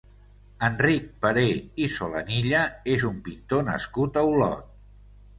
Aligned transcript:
Enric 0.67 1.09
Peré 1.25 1.43
i 1.87 1.89
Solanilla 1.95 2.61
és 2.93 3.05
un 3.09 3.19
pintor 3.27 3.61
nascut 3.67 4.17
a 4.23 4.25
Olot. 4.31 4.73